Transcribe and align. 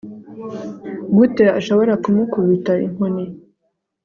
gute 1.15 1.45
ashobora 1.59 1.93
kumukubita 2.03 2.73
inkoni 2.85 3.25